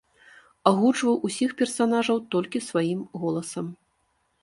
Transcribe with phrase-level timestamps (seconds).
[0.71, 3.73] Агучваў усіх персанажаў толькі сваім голасам.